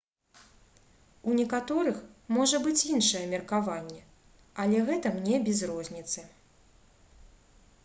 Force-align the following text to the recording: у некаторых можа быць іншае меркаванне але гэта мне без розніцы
у 1.31 1.35
некаторых 1.39 1.97
можа 2.37 2.57
быць 2.65 2.87
іншае 2.93 3.21
меркаванне 3.35 4.01
але 4.65 4.81
гэта 4.89 5.07
мне 5.21 5.35
без 5.51 5.59
розніцы 5.73 6.21